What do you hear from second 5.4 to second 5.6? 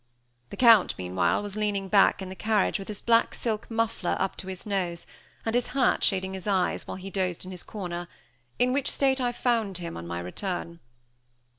and